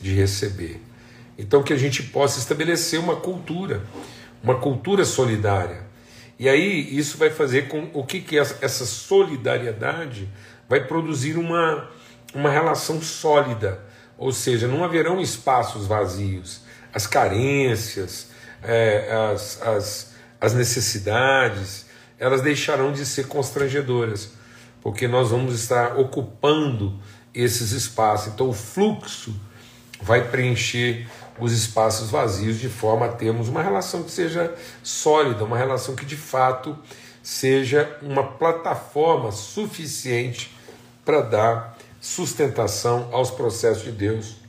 de 0.00 0.14
receber. 0.14 0.83
Então, 1.38 1.62
que 1.62 1.72
a 1.72 1.76
gente 1.76 2.02
possa 2.02 2.38
estabelecer 2.38 3.00
uma 3.00 3.16
cultura, 3.16 3.82
uma 4.42 4.54
cultura 4.56 5.04
solidária. 5.04 5.84
E 6.38 6.48
aí, 6.48 6.96
isso 6.96 7.18
vai 7.18 7.30
fazer 7.30 7.68
com 7.68 7.90
o 7.92 8.04
que, 8.04 8.20
que 8.20 8.38
essa 8.38 8.84
solidariedade 8.84 10.28
vai 10.68 10.84
produzir 10.84 11.36
uma, 11.36 11.88
uma 12.34 12.50
relação 12.50 13.00
sólida, 13.00 13.80
ou 14.16 14.32
seja, 14.32 14.66
não 14.66 14.84
haverão 14.84 15.20
espaços 15.20 15.86
vazios, 15.86 16.62
as 16.92 17.06
carências, 17.06 18.28
é, 18.62 19.30
as, 19.32 19.62
as, 19.62 20.14
as 20.40 20.54
necessidades, 20.54 21.86
elas 22.18 22.42
deixarão 22.42 22.92
de 22.92 23.04
ser 23.04 23.26
constrangedoras, 23.26 24.32
porque 24.80 25.08
nós 25.08 25.30
vamos 25.30 25.54
estar 25.54 25.98
ocupando 25.98 26.98
esses 27.34 27.72
espaços. 27.72 28.32
Então, 28.32 28.48
o 28.48 28.52
fluxo 28.52 29.34
vai 30.00 30.28
preencher 30.28 31.06
os 31.38 31.52
espaços 31.52 32.10
vazios 32.10 32.58
de 32.58 32.68
forma 32.68 33.06
a 33.06 33.12
termos 33.12 33.48
uma 33.48 33.62
relação 33.62 34.02
que 34.02 34.10
seja 34.10 34.54
sólida, 34.82 35.44
uma 35.44 35.58
relação 35.58 35.96
que 35.96 36.04
de 36.04 36.16
fato 36.16 36.76
seja 37.22 37.98
uma 38.02 38.22
plataforma 38.22 39.32
suficiente 39.32 40.54
para 41.04 41.20
dar 41.20 41.78
sustentação 42.00 43.08
aos 43.12 43.30
processos 43.30 43.84
de 43.84 43.92
Deus 43.92 44.44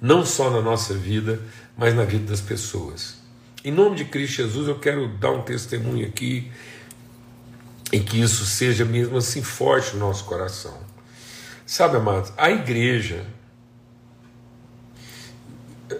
não 0.00 0.24
só 0.24 0.50
na 0.50 0.60
nossa 0.60 0.94
vida, 0.94 1.40
mas 1.76 1.94
na 1.94 2.04
vida 2.04 2.30
das 2.30 2.40
pessoas. 2.40 3.16
Em 3.64 3.72
nome 3.72 3.96
de 3.96 4.04
Cristo 4.04 4.36
Jesus, 4.36 4.68
eu 4.68 4.78
quero 4.78 5.08
dar 5.08 5.32
um 5.32 5.42
testemunho 5.42 6.06
aqui 6.06 6.50
em 7.92 8.02
que 8.02 8.20
isso 8.20 8.44
seja 8.44 8.84
mesmo 8.84 9.16
assim 9.16 9.42
forte 9.42 9.94
no 9.94 10.00
nosso 10.00 10.24
coração. 10.24 10.78
Sabe, 11.66 11.96
amados, 11.96 12.32
a 12.36 12.50
igreja, 12.50 13.26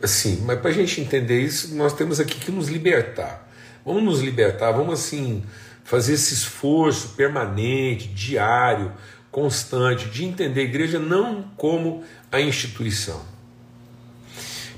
assim, 0.02 0.42
mas 0.44 0.60
para 0.60 0.70
a 0.70 0.74
gente 0.74 1.00
entender 1.00 1.40
isso, 1.40 1.74
nós 1.74 1.92
temos 1.92 2.20
aqui 2.20 2.38
que 2.38 2.50
nos 2.50 2.68
libertar. 2.68 3.48
Vamos 3.84 4.02
nos 4.02 4.20
libertar, 4.20 4.72
vamos 4.72 5.00
assim 5.00 5.44
fazer 5.84 6.14
esse 6.14 6.34
esforço 6.34 7.10
permanente, 7.10 8.08
diário, 8.08 8.92
constante, 9.30 10.08
de 10.08 10.24
entender 10.24 10.60
a 10.60 10.64
igreja 10.64 10.98
não 10.98 11.44
como 11.56 12.04
a 12.30 12.40
instituição 12.40 13.38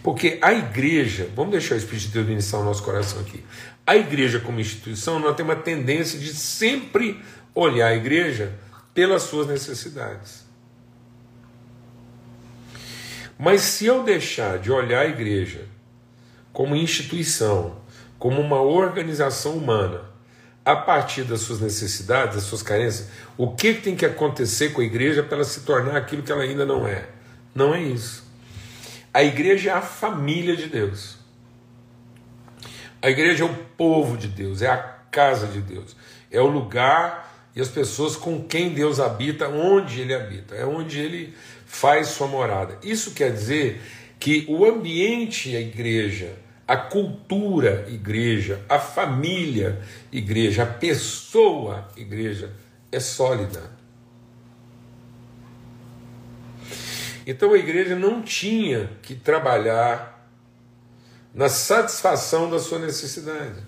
porque 0.02 0.38
a 0.40 0.52
igreja, 0.52 1.28
vamos 1.36 1.52
deixar 1.52 1.74
o 1.74 1.78
Espírito 1.78 2.06
de 2.06 2.12
Deus 2.12 2.28
iniciar 2.28 2.58
o 2.58 2.64
nosso 2.64 2.82
coração 2.82 3.20
aqui. 3.20 3.44
A 3.86 3.96
igreja, 3.96 4.40
como 4.40 4.60
instituição, 4.60 5.18
nós 5.18 5.36
temos 5.36 5.54
uma 5.54 5.60
tendência 5.60 6.18
de 6.18 6.32
sempre 6.32 7.22
olhar 7.54 7.88
a 7.88 7.94
igreja 7.94 8.54
pelas 8.94 9.24
suas 9.24 9.46
necessidades. 9.46 10.44
Mas 13.40 13.62
se 13.62 13.86
eu 13.86 14.02
deixar 14.02 14.58
de 14.58 14.70
olhar 14.70 15.00
a 15.00 15.08
igreja 15.08 15.64
como 16.52 16.76
instituição, 16.76 17.78
como 18.18 18.38
uma 18.38 18.60
organização 18.60 19.52
humana, 19.52 20.02
a 20.62 20.76
partir 20.76 21.24
das 21.24 21.40
suas 21.40 21.58
necessidades, 21.58 22.34
das 22.34 22.44
suas 22.44 22.62
carências, 22.62 23.08
o 23.38 23.52
que 23.52 23.72
tem 23.72 23.96
que 23.96 24.04
acontecer 24.04 24.74
com 24.74 24.82
a 24.82 24.84
igreja 24.84 25.22
para 25.22 25.36
ela 25.36 25.44
se 25.44 25.60
tornar 25.60 25.96
aquilo 25.96 26.22
que 26.22 26.30
ela 26.30 26.42
ainda 26.42 26.66
não 26.66 26.86
é? 26.86 27.08
Não 27.54 27.74
é 27.74 27.80
isso. 27.80 28.24
A 29.12 29.24
igreja 29.24 29.70
é 29.70 29.72
a 29.72 29.80
família 29.80 30.54
de 30.54 30.66
Deus. 30.66 31.16
A 33.00 33.08
igreja 33.08 33.44
é 33.44 33.46
o 33.46 33.54
povo 33.74 34.18
de 34.18 34.28
Deus, 34.28 34.60
é 34.60 34.68
a 34.68 34.76
casa 35.10 35.46
de 35.46 35.62
Deus, 35.62 35.96
é 36.30 36.42
o 36.42 36.46
lugar 36.46 37.48
e 37.56 37.60
as 37.62 37.68
pessoas 37.68 38.16
com 38.16 38.44
quem 38.44 38.74
Deus 38.74 39.00
habita, 39.00 39.48
onde 39.48 39.98
ele 39.98 40.14
habita, 40.14 40.54
é 40.54 40.66
onde 40.66 41.00
ele 41.00 41.34
faz 41.70 42.08
sua 42.08 42.26
morada. 42.26 42.76
Isso 42.82 43.12
quer 43.12 43.32
dizer 43.32 43.80
que 44.18 44.44
o 44.48 44.66
ambiente 44.66 45.56
a 45.56 45.60
igreja, 45.60 46.34
a 46.66 46.76
cultura 46.76 47.86
igreja, 47.88 48.60
a 48.68 48.78
família 48.78 49.80
igreja, 50.10 50.64
a 50.64 50.66
pessoa 50.66 51.88
igreja 51.96 52.52
é 52.90 52.98
sólida. 52.98 53.70
Então 57.24 57.52
a 57.52 57.58
igreja 57.58 57.94
não 57.94 58.20
tinha 58.20 58.90
que 59.00 59.14
trabalhar 59.14 60.28
na 61.32 61.48
satisfação 61.48 62.50
da 62.50 62.58
sua 62.58 62.80
necessidade, 62.80 63.62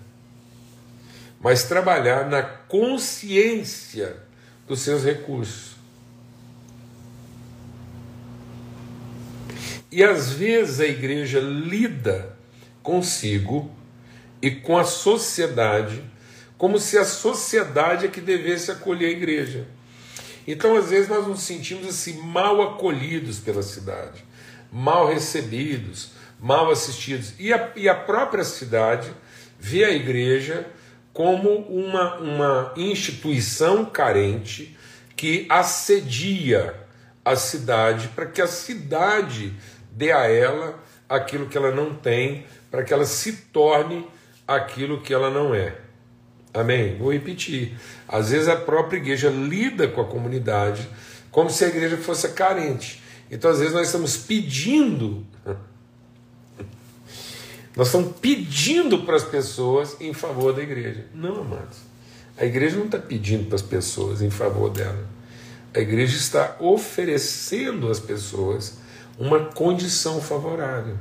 mas 1.39 1.63
trabalhar 1.63 2.29
na 2.29 2.43
consciência 2.43 4.17
dos 4.67 4.81
seus 4.81 5.05
recursos. 5.05 5.72
E 9.93 10.03
às 10.03 10.31
vezes 10.31 10.79
a 10.79 10.87
igreja 10.87 11.39
lida 11.39 12.35
consigo 12.81 13.71
e 14.41 14.49
com 14.49 14.75
a 14.75 14.83
sociedade 14.83 16.03
como 16.57 16.79
se 16.79 16.97
a 16.97 17.05
sociedade 17.05 18.07
é 18.07 18.09
que 18.09 18.19
devesse 18.19 18.71
acolher 18.71 19.09
a 19.09 19.11
igreja. 19.11 19.67
Então, 20.47 20.75
às 20.75 20.89
vezes, 20.89 21.09
nós 21.09 21.27
nos 21.27 21.41
sentimos 21.41 21.87
assim 21.87 22.13
mal 22.21 22.61
acolhidos 22.61 23.37
pela 23.37 23.61
cidade, 23.61 24.25
mal 24.71 25.07
recebidos, 25.07 26.11
mal 26.39 26.71
assistidos. 26.71 27.33
E 27.37 27.53
a, 27.53 27.71
e 27.75 27.87
a 27.87 27.93
própria 27.93 28.43
cidade 28.43 29.13
vê 29.59 29.83
a 29.83 29.91
igreja 29.91 30.65
como 31.13 31.49
uma, 31.49 32.15
uma 32.15 32.73
instituição 32.77 33.85
carente 33.85 34.75
que 35.15 35.45
assedia 35.49 36.83
a 37.25 37.35
cidade 37.35 38.09
para 38.09 38.25
que 38.25 38.41
a 38.41 38.47
cidade 38.47 39.53
dê 39.95 40.11
a 40.11 40.27
ela 40.27 40.79
aquilo 41.07 41.47
que 41.47 41.57
ela 41.57 41.71
não 41.71 41.93
tem, 41.93 42.45
para 42.71 42.83
que 42.83 42.93
ela 42.93 43.05
se 43.05 43.33
torne 43.53 44.07
aquilo 44.47 45.01
que 45.01 45.13
ela 45.13 45.29
não 45.29 45.53
é. 45.53 45.75
Amém? 46.53 46.97
Vou 46.97 47.11
repetir. 47.11 47.77
Às 48.07 48.31
vezes 48.31 48.47
a 48.47 48.55
própria 48.55 48.97
igreja 48.97 49.29
lida 49.29 49.87
com 49.87 50.01
a 50.01 50.05
comunidade 50.05 50.87
como 51.31 51.49
se 51.49 51.65
a 51.65 51.67
igreja 51.67 51.97
fosse 51.97 52.29
carente. 52.29 53.01
Então, 53.29 53.49
às 53.49 53.57
vezes, 53.57 53.73
nós 53.73 53.87
estamos 53.87 54.15
pedindo, 54.15 55.25
nós 57.75 57.87
estamos 57.87 58.15
pedindo 58.21 58.99
para 58.99 59.15
as 59.15 59.23
pessoas 59.23 59.97
em 59.99 60.13
favor 60.13 60.53
da 60.53 60.61
igreja. 60.61 61.07
Não, 61.13 61.41
amados. 61.41 61.79
A 62.37 62.45
igreja 62.45 62.77
não 62.77 62.85
está 62.85 62.99
pedindo 62.99 63.45
para 63.45 63.55
as 63.55 63.63
pessoas 63.63 64.21
em 64.21 64.29
favor 64.29 64.69
dela. 64.69 65.07
A 65.73 65.79
igreja 65.79 66.15
está 66.15 66.55
oferecendo 66.59 67.89
às 67.89 67.99
pessoas 67.99 68.77
uma 69.17 69.45
condição 69.45 70.21
favorável. 70.21 70.97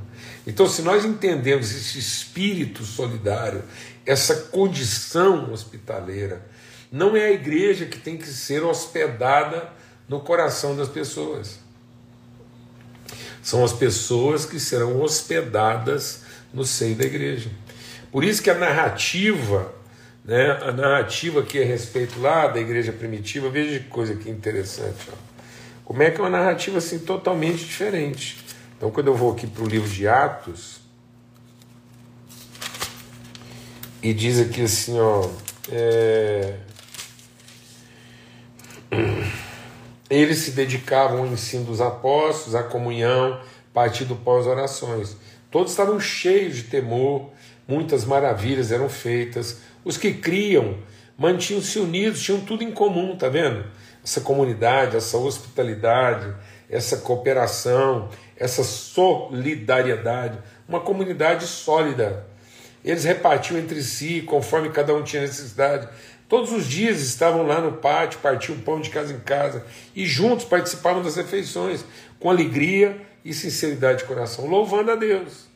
Então, 0.47 0.69
se 0.69 0.83
nós 0.83 1.05
entendemos 1.05 1.71
esse 1.75 1.99
espírito 1.99 2.85
solidário, 2.85 3.63
essa 4.05 4.35
condição 4.35 5.53
hospitaleira, 5.53 6.45
não 6.91 7.17
é 7.17 7.27
a 7.27 7.33
igreja 7.33 7.87
que 7.87 7.99
tem 7.99 8.17
que 8.17 8.27
ser 8.27 8.63
hospedada 8.63 9.71
no 10.09 10.21
coração 10.21 10.77
das 10.77 10.89
pessoas. 10.89 11.59
São 13.43 13.65
as 13.65 13.73
pessoas 13.73 14.45
que 14.45 14.61
serão 14.61 15.01
hospedadas 15.01 16.23
no 16.53 16.65
seio 16.65 16.95
da 16.95 17.05
igreja. 17.05 17.51
Por 18.11 18.23
isso 18.23 18.43
que 18.43 18.51
a 18.51 18.55
narrativa, 18.55 19.75
né, 20.25 20.51
a 20.63 20.71
narrativa 20.71 21.43
que 21.43 21.59
é 21.59 21.65
respeito 21.65 22.21
lá 22.21 22.47
da 22.47 22.61
igreja 22.61 22.93
primitiva, 22.93 23.49
veja 23.49 23.79
que 23.79 23.89
coisa 23.89 24.15
que 24.15 24.29
interessante. 24.29 25.09
Ó. 25.11 25.32
Como 25.85 26.03
é 26.03 26.11
que 26.11 26.21
é 26.21 26.25
uma 26.25 26.31
narrativa 26.31 26.79
assim 26.79 26.99
totalmente 26.99 27.65
diferente. 27.65 28.45
Então, 28.77 28.91
quando 28.91 29.09
eu 29.09 29.15
vou 29.15 29.33
aqui 29.33 29.47
para 29.47 29.63
o 29.63 29.67
livro 29.67 29.89
de 29.89 30.09
Atos, 30.09 30.81
e 34.03 34.13
diz 34.13 34.41
aqui 34.41 34.63
assim, 34.63 34.99
ó. 34.99 35.29
É... 35.71 36.57
Eles 40.11 40.39
se 40.39 40.51
dedicavam 40.51 41.21
ao 41.21 41.27
ensino 41.27 41.65
dos 41.65 41.81
apóstolos, 41.81 42.55
à 42.55 42.63
comunhão, 42.63 43.41
partido 43.73 44.15
pós 44.17 44.47
orações. 44.47 45.17
Todos 45.51 45.71
estavam 45.71 45.99
cheios 45.99 46.57
de 46.57 46.65
temor, 46.65 47.31
muitas 47.67 48.05
maravilhas 48.05 48.73
eram 48.73 48.91
feitas. 48.91 49.61
Os 49.85 49.97
que 49.97 50.13
criam 50.13 50.77
mantinham-se 51.17 51.79
unidos, 51.79 52.21
tinham 52.21 52.41
tudo 52.41 52.63
em 52.65 52.73
comum, 52.73 53.17
tá 53.17 53.29
vendo? 53.29 53.65
Essa 54.05 54.21
comunidade, 54.21 54.97
essa 54.97 55.17
hospitalidade, 55.17 56.35
essa 56.69 56.97
cooperação, 56.97 58.09
essa 58.37 58.65
solidariedade, 58.65 60.39
uma 60.69 60.81
comunidade 60.81 61.47
sólida. 61.47 62.27
Eles 62.85 63.05
repartiam 63.05 63.59
entre 63.59 63.83
si, 63.83 64.23
conforme 64.23 64.71
cada 64.71 64.95
um 64.95 65.03
tinha 65.03 65.23
necessidade. 65.23 65.89
Todos 66.29 66.51
os 66.51 66.67
dias 66.67 67.01
estavam 67.01 67.47
lá 67.47 67.61
no 67.61 67.73
pátio, 67.73 68.19
partiam 68.21 68.59
pão 68.59 68.81
de 68.81 68.91
casa 68.91 69.13
em 69.13 69.21
casa 69.21 69.65
e 69.95 70.07
juntos 70.07 70.45
participavam 70.45 71.03
das 71.03 71.17
refeições, 71.17 71.85
com 72.19 72.31
alegria 72.31 73.01
e 73.25 73.33
sinceridade 73.33 73.99
de 73.99 74.05
coração, 74.05 74.47
louvando 74.47 74.91
a 74.91 74.97
Deus 74.97 75.53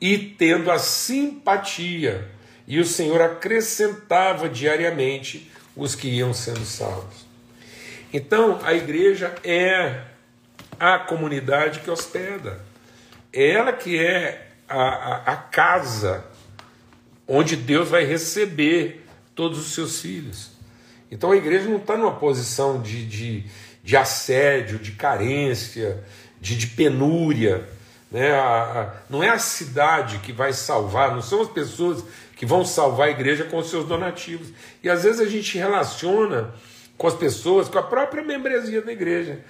e 0.00 0.18
tendo 0.18 0.68
a 0.68 0.80
simpatia. 0.80 2.28
E 2.66 2.80
o 2.80 2.84
Senhor 2.84 3.20
acrescentava 3.22 4.48
diariamente 4.48 5.48
os 5.76 5.94
que 5.94 6.08
iam 6.08 6.34
sendo 6.34 6.64
salvos. 6.64 7.31
Então, 8.12 8.60
a 8.62 8.74
igreja 8.74 9.34
é 9.42 10.02
a 10.78 10.98
comunidade 10.98 11.80
que 11.80 11.90
hospeda, 11.90 12.60
é 13.32 13.50
ela 13.50 13.72
que 13.72 13.98
é 13.98 14.48
a, 14.68 14.82
a, 14.82 15.16
a 15.32 15.36
casa 15.36 16.24
onde 17.26 17.56
Deus 17.56 17.88
vai 17.88 18.04
receber 18.04 19.06
todos 19.34 19.58
os 19.58 19.74
seus 19.74 20.00
filhos. 20.00 20.50
Então 21.10 21.30
a 21.30 21.36
igreja 21.36 21.68
não 21.68 21.76
está 21.76 21.96
numa 21.96 22.16
posição 22.16 22.80
de, 22.80 23.06
de, 23.06 23.44
de, 23.82 23.96
assédio, 23.96 24.78
de 24.78 24.92
carência, 24.92 26.02
de, 26.40 26.56
de 26.56 26.66
penúria. 26.68 27.68
Né? 28.10 28.32
A, 28.32 28.44
a, 28.46 28.94
não 29.08 29.22
é 29.22 29.28
a 29.28 29.38
cidade 29.38 30.18
que 30.18 30.32
vai 30.32 30.52
salvar, 30.52 31.14
não 31.14 31.22
são 31.22 31.42
as 31.42 31.48
pessoas 31.48 32.04
que 32.36 32.44
vão 32.44 32.64
salvar 32.64 33.08
a 33.08 33.10
igreja 33.10 33.44
com 33.44 33.58
os 33.58 33.70
seus 33.70 33.86
donativos. 33.86 34.48
E 34.82 34.90
às 34.90 35.04
vezes 35.04 35.20
a 35.20 35.26
gente 35.26 35.56
relaciona 35.56 36.52
com 37.02 37.08
as 37.08 37.14
pessoas, 37.14 37.68
com 37.68 37.78
a 37.78 37.82
própria 37.82 38.22
membresia 38.22 38.80
da 38.80 38.92
igreja, 38.92 39.40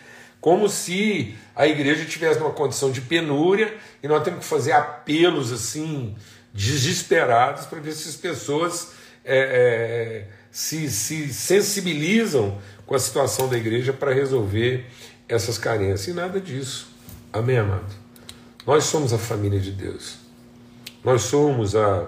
como 0.40 0.70
se 0.70 1.36
a 1.54 1.66
igreja 1.68 2.06
tivesse 2.06 2.40
uma 2.40 2.50
condição 2.50 2.90
de 2.90 3.02
penúria 3.02 3.76
e 4.02 4.08
nós 4.08 4.24
temos 4.24 4.40
que 4.40 4.46
fazer 4.46 4.72
apelos 4.72 5.52
assim 5.52 6.16
desesperados 6.54 7.66
para 7.66 7.78
ver 7.78 7.92
se 7.92 8.08
as 8.08 8.16
pessoas 8.16 8.94
é, 9.22 9.36
é, 9.36 10.28
se, 10.50 10.90
se 10.90 11.30
sensibilizam 11.30 12.58
com 12.86 12.94
a 12.94 12.98
situação 12.98 13.50
da 13.50 13.58
igreja 13.58 13.92
para 13.92 14.14
resolver 14.14 14.86
essas 15.28 15.58
carências. 15.58 16.08
E 16.08 16.14
nada 16.14 16.40
disso. 16.40 16.88
Amém, 17.30 17.58
amado? 17.58 17.94
Nós 18.66 18.84
somos 18.84 19.12
a 19.12 19.18
família 19.18 19.60
de 19.60 19.72
Deus. 19.72 20.16
Nós 21.04 21.20
somos 21.20 21.76
a, 21.76 22.06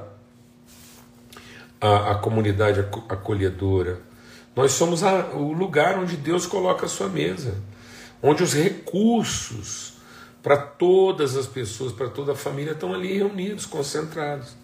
a, 1.79 2.13
a 2.13 2.15
comunidade 2.15 2.81
acolhedora. 2.81 4.14
Nós 4.55 4.73
somos 4.73 5.03
a, 5.03 5.27
o 5.35 5.53
lugar 5.53 5.99
onde 5.99 6.17
Deus 6.17 6.47
coloca 6.47 6.87
a 6.87 6.89
sua 6.89 7.09
mesa, 7.09 7.57
onde 8.23 8.43
os 8.43 8.55
recursos 8.55 9.95
para 10.43 10.57
todas 10.57 11.37
as 11.37 11.47
pessoas, 11.47 11.93
para 11.93 12.09
toda 12.09 12.33
a 12.33 12.37
família, 12.37 12.73
estão 12.73 12.93
ali 12.93 13.17
reunidos, 13.17 13.65
concentrados. 13.65 14.55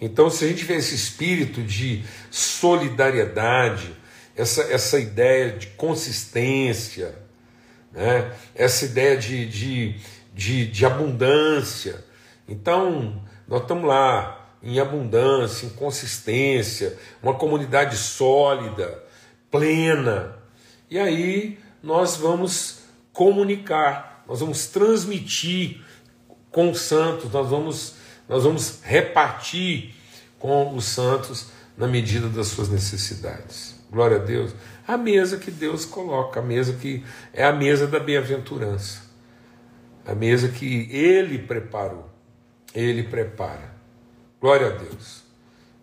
Então, 0.00 0.28
se 0.28 0.44
a 0.44 0.48
gente 0.48 0.62
vê 0.64 0.74
esse 0.74 0.94
espírito 0.94 1.62
de 1.62 2.04
solidariedade, 2.30 3.96
essa, 4.36 4.62
essa 4.64 4.98
ideia 4.98 5.52
de 5.52 5.68
consistência, 5.68 7.14
né? 7.92 8.30
essa 8.54 8.84
ideia 8.84 9.16
de, 9.16 9.46
de, 9.46 9.96
de, 10.34 10.66
de 10.66 10.84
abundância, 10.84 12.04
então 12.46 13.22
nós 13.48 13.62
estamos 13.62 13.84
lá 13.84 14.54
em 14.62 14.78
abundância, 14.78 15.64
em 15.64 15.70
consistência, 15.70 16.98
uma 17.22 17.34
comunidade 17.34 17.96
sólida, 17.96 19.02
plena, 19.50 20.36
e 20.90 20.98
aí 20.98 21.58
nós 21.82 22.16
vamos 22.16 22.80
comunicar 23.12 24.16
nós 24.26 24.40
vamos 24.40 24.66
transmitir 24.66 25.80
com 26.50 26.70
os 26.70 26.80
santos, 26.80 27.30
nós 27.32 27.48
vamos, 27.48 27.94
nós 28.28 28.42
vamos 28.42 28.80
repartir 28.82 29.94
com 30.38 30.74
os 30.74 30.84
santos 30.84 31.48
na 31.76 31.86
medida 31.86 32.28
das 32.28 32.48
suas 32.48 32.68
necessidades. 32.68 33.76
Glória 33.90 34.16
a 34.16 34.20
Deus. 34.20 34.54
A 34.86 34.96
mesa 34.96 35.36
que 35.36 35.50
Deus 35.50 35.84
coloca, 35.84 36.40
a 36.40 36.42
mesa 36.42 36.72
que 36.72 37.04
é 37.32 37.44
a 37.44 37.52
mesa 37.52 37.86
da 37.86 38.00
bem-aventurança, 38.00 39.02
a 40.04 40.14
mesa 40.14 40.48
que 40.48 40.88
Ele 40.90 41.38
preparou, 41.38 42.10
Ele 42.74 43.04
prepara. 43.04 43.76
Glória 44.40 44.68
a 44.68 44.70
Deus. 44.70 45.24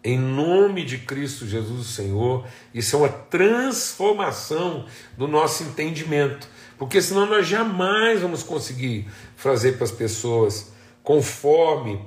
Em 0.03 0.17
nome 0.17 0.83
de 0.83 0.97
Cristo 0.97 1.47
Jesus, 1.47 1.87
Senhor, 1.87 2.45
isso 2.73 2.95
é 2.95 2.99
uma 2.99 3.09
transformação 3.09 4.85
do 5.17 5.27
nosso 5.27 5.63
entendimento. 5.63 6.47
Porque 6.77 7.01
senão 7.01 7.25
nós 7.25 7.47
jamais 7.47 8.19
vamos 8.19 8.43
conseguir 8.43 9.07
fazer 9.37 9.73
para 9.73 9.85
as 9.85 9.91
pessoas 9.91 10.73
conforme 11.01 12.01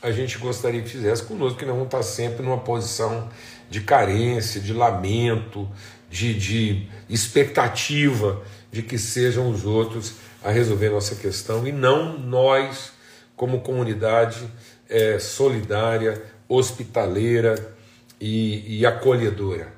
a 0.00 0.10
gente 0.10 0.38
gostaria 0.38 0.82
que 0.82 0.88
fizesse 0.88 1.22
conosco, 1.24 1.58
que 1.58 1.64
não 1.64 1.74
vamos 1.74 1.88
estar 1.88 2.02
sempre 2.02 2.42
numa 2.42 2.58
posição 2.58 3.28
de 3.68 3.80
carência, 3.82 4.60
de 4.60 4.72
lamento, 4.72 5.68
de, 6.10 6.34
de 6.34 6.88
expectativa 7.08 8.42
de 8.70 8.82
que 8.82 8.98
sejam 8.98 9.50
os 9.50 9.64
outros 9.64 10.14
a 10.42 10.50
resolver 10.50 10.90
nossa 10.90 11.14
questão 11.14 11.66
e 11.66 11.72
não 11.72 12.18
nós, 12.18 12.92
como 13.36 13.60
comunidade 13.60 14.48
é, 14.88 15.18
solidária, 15.18 16.22
hospitaleira 16.56 17.74
e, 18.20 18.78
e 18.78 18.86
acolhedora. 18.86 19.72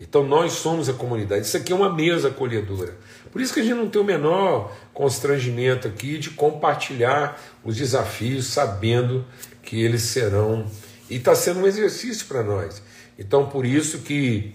Então 0.00 0.24
nós 0.24 0.52
somos 0.52 0.88
a 0.88 0.92
comunidade. 0.92 1.46
Isso 1.46 1.56
aqui 1.56 1.72
é 1.72 1.74
uma 1.74 1.92
mesa 1.92 2.28
acolhedora. 2.28 2.96
Por 3.32 3.40
isso 3.40 3.52
que 3.52 3.60
a 3.60 3.62
gente 3.62 3.74
não 3.74 3.88
tem 3.88 4.00
o 4.00 4.04
menor 4.04 4.72
constrangimento 4.94 5.88
aqui 5.88 6.18
de 6.18 6.30
compartilhar 6.30 7.40
os 7.64 7.76
desafios, 7.76 8.46
sabendo 8.46 9.24
que 9.62 9.82
eles 9.82 10.02
serão. 10.02 10.70
E 11.10 11.16
está 11.16 11.34
sendo 11.34 11.60
um 11.60 11.66
exercício 11.66 12.26
para 12.26 12.42
nós. 12.42 12.80
Então, 13.18 13.46
por 13.46 13.66
isso 13.66 13.98
que 13.98 14.54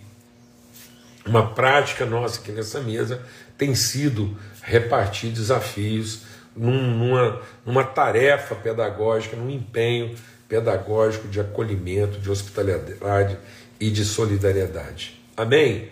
uma 1.25 1.53
prática 1.53 2.05
nossa 2.05 2.39
aqui 2.39 2.51
nessa 2.51 2.79
mesa 2.79 3.21
tem 3.57 3.75
sido 3.75 4.37
repartir 4.61 5.31
desafios 5.31 6.21
num, 6.55 6.97
numa, 6.97 7.41
numa 7.65 7.83
tarefa 7.83 8.55
pedagógica, 8.55 9.35
num 9.35 9.49
empenho 9.49 10.15
pedagógico 10.53 11.27
de 11.27 11.39
acolhimento, 11.39 12.19
de 12.19 12.29
hospitalidade 12.29 13.39
e 13.79 13.89
de 13.89 14.05
solidariedade. 14.05 15.19
Amém? 15.35 15.89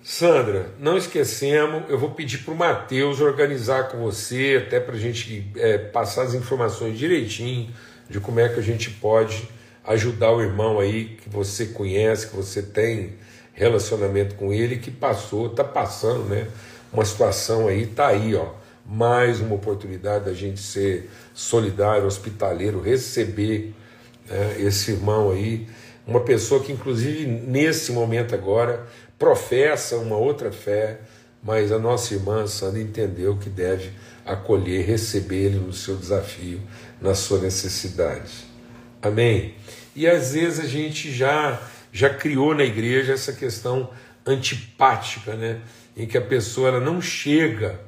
Sandra, 0.00 0.68
não 0.78 0.96
esquecemos, 0.96 1.82
eu 1.88 1.98
vou 1.98 2.10
pedir 2.12 2.38
para 2.38 2.54
o 2.54 2.56
Matheus 2.56 3.20
organizar 3.20 3.88
com 3.88 3.98
você, 3.98 4.62
até 4.64 4.78
para 4.78 4.94
a 4.94 4.98
gente 4.98 5.50
é, 5.56 5.76
passar 5.76 6.22
as 6.22 6.34
informações 6.34 6.96
direitinho 6.96 7.74
de 8.08 8.20
como 8.20 8.38
é 8.38 8.48
que 8.48 8.60
a 8.60 8.62
gente 8.62 8.90
pode 8.90 9.48
ajudar 9.84 10.30
o 10.30 10.40
irmão 10.40 10.78
aí 10.78 11.16
que 11.20 11.28
você 11.28 11.66
conhece, 11.66 12.28
que 12.28 12.36
você 12.36 12.62
tem 12.62 13.14
relacionamento 13.52 14.36
com 14.36 14.52
ele, 14.52 14.76
que 14.76 14.92
passou, 14.92 15.48
está 15.48 15.64
passando, 15.64 16.28
né? 16.28 16.46
Uma 16.92 17.04
situação 17.04 17.66
aí, 17.66 17.82
está 17.82 18.06
aí, 18.06 18.36
ó. 18.36 18.50
Mais 18.88 19.40
uma 19.40 19.54
oportunidade 19.54 20.26
da 20.26 20.32
gente 20.32 20.60
ser 20.60 21.10
solidário, 21.34 22.06
hospitaleiro, 22.06 22.80
receber 22.80 23.74
né, 24.28 24.56
esse 24.60 24.92
irmão 24.92 25.30
aí 25.30 25.66
uma 26.06 26.20
pessoa 26.20 26.62
que, 26.62 26.70
inclusive, 26.70 27.26
nesse 27.26 27.90
momento 27.90 28.32
agora, 28.32 28.86
professa 29.18 29.96
uma 29.96 30.16
outra 30.16 30.52
fé, 30.52 31.00
mas 31.42 31.72
a 31.72 31.78
nossa 31.78 32.14
irmã 32.14 32.46
Sandra 32.46 32.80
entendeu 32.80 33.36
que 33.36 33.50
deve 33.50 33.90
acolher, 34.24 34.86
receber 34.86 35.46
ele 35.46 35.58
no 35.58 35.72
seu 35.72 35.96
desafio, 35.96 36.60
na 37.00 37.14
sua 37.14 37.40
necessidade. 37.40 38.32
Amém? 39.02 39.54
E 39.96 40.06
às 40.06 40.32
vezes 40.32 40.60
a 40.60 40.68
gente 40.68 41.12
já, 41.12 41.60
já 41.92 42.10
criou 42.10 42.54
na 42.54 42.64
igreja 42.64 43.12
essa 43.12 43.32
questão 43.32 43.90
antipática, 44.24 45.34
né? 45.34 45.60
em 45.96 46.06
que 46.06 46.16
a 46.16 46.22
pessoa 46.22 46.68
ela 46.68 46.80
não 46.80 47.00
chega 47.00 47.80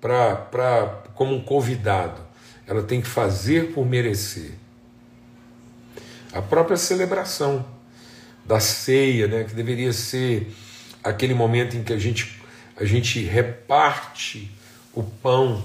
para 0.00 1.02
como 1.14 1.34
um 1.34 1.42
convidado, 1.42 2.20
ela 2.66 2.82
tem 2.82 3.00
que 3.00 3.08
fazer 3.08 3.72
por 3.72 3.84
merecer. 3.84 4.52
A 6.32 6.40
própria 6.40 6.76
celebração 6.76 7.64
da 8.44 8.60
ceia, 8.60 9.26
né, 9.26 9.44
que 9.44 9.54
deveria 9.54 9.92
ser 9.92 10.50
aquele 11.02 11.34
momento 11.34 11.76
em 11.76 11.82
que 11.82 11.92
a 11.92 11.98
gente, 11.98 12.40
a 12.76 12.84
gente 12.84 13.22
reparte 13.22 14.50
o 14.94 15.02
pão, 15.02 15.62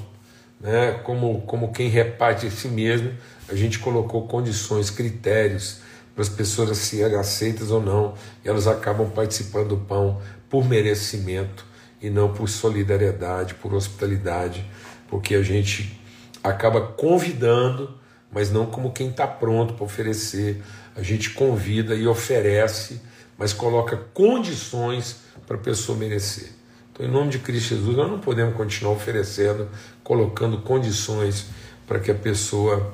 né, 0.60 1.00
como, 1.04 1.42
como 1.42 1.72
quem 1.72 1.88
reparte 1.88 2.48
a 2.48 2.52
si 2.52 2.68
mesmo, 2.68 3.14
a 3.48 3.56
gente 3.56 3.80
colocou 3.80 4.28
condições, 4.28 4.90
critérios 4.90 5.80
para 6.14 6.24
as 6.24 6.30
pessoas 6.30 6.78
serem 6.78 7.18
aceitas 7.18 7.72
ou 7.72 7.82
não, 7.82 8.16
e 8.44 8.50
elas 8.50 8.68
acabam 8.68 9.10
participando 9.10 9.70
do 9.70 9.78
pão 9.78 10.22
por 10.50 10.66
merecimento 10.66 11.66
e 12.02 12.10
não 12.10 12.34
por 12.34 12.48
solidariedade, 12.48 13.56
por 13.56 13.74
hospitalidade, 13.74 14.66
porque 15.08 15.36
a 15.36 15.42
gente 15.42 16.00
acaba 16.44 16.82
convidando 16.82 17.96
mas 18.36 18.52
não 18.52 18.66
como 18.66 18.92
quem 18.92 19.10
está 19.10 19.26
pronto 19.26 19.76
para 19.76 19.86
oferecer. 19.86 20.62
A 20.94 21.02
gente 21.02 21.30
convida 21.30 21.96
e 21.96 22.06
oferece, 22.06 23.02
mas 23.38 23.54
coloca 23.54 23.96
condições 24.14 25.22
para 25.48 25.56
a 25.56 25.60
pessoa 25.60 25.98
merecer. 25.98 26.50
Então, 26.92 27.06
em 27.06 27.10
nome 27.10 27.30
de 27.30 27.40
Cristo 27.40 27.70
Jesus, 27.76 27.96
nós 27.96 28.12
não 28.12 28.20
podemos 28.20 28.54
continuar 28.56 28.94
oferecendo, 28.94 29.70
colocando 30.04 30.58
condições 30.60 31.48
para 31.88 31.98
que 31.98 32.12
a 32.12 32.16
pessoa 32.16 32.94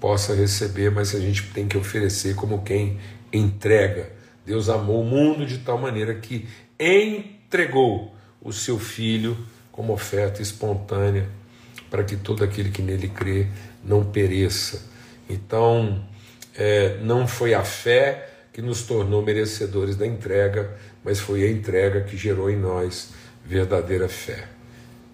possa 0.00 0.34
receber, 0.34 0.90
mas 0.90 1.14
a 1.14 1.20
gente 1.20 1.44
tem 1.52 1.68
que 1.68 1.78
oferecer 1.78 2.34
como 2.34 2.62
quem 2.62 2.98
entrega. 3.32 4.10
Deus 4.44 4.68
amou 4.68 5.02
o 5.02 5.04
mundo 5.04 5.46
de 5.46 5.58
tal 5.58 5.78
maneira 5.78 6.14
que 6.14 6.48
entregou 6.78 8.12
o 8.42 8.52
seu 8.52 8.78
filho 8.78 9.36
como 9.70 9.92
oferta 9.92 10.42
espontânea 10.42 11.28
para 11.90 12.04
que 12.04 12.16
todo 12.16 12.44
aquele 12.44 12.70
que 12.70 12.82
nele 12.82 13.08
crê 13.08 13.48
não 13.82 14.04
pereça. 14.04 14.82
Então, 15.28 16.04
é, 16.54 16.98
não 17.02 17.26
foi 17.26 17.54
a 17.54 17.64
fé 17.64 18.28
que 18.52 18.62
nos 18.62 18.82
tornou 18.82 19.22
merecedores 19.22 19.96
da 19.96 20.06
entrega, 20.06 20.76
mas 21.04 21.18
foi 21.18 21.44
a 21.44 21.50
entrega 21.50 22.00
que 22.02 22.16
gerou 22.16 22.50
em 22.50 22.56
nós 22.56 23.10
verdadeira 23.44 24.08
fé. 24.08 24.48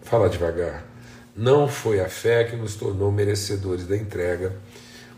Fala 0.02 0.28
devagar. 0.28 0.84
Não 1.34 1.68
foi 1.68 2.00
a 2.00 2.08
fé 2.08 2.44
que 2.44 2.56
nos 2.56 2.76
tornou 2.76 3.12
merecedores 3.12 3.86
da 3.86 3.96
entrega, 3.96 4.56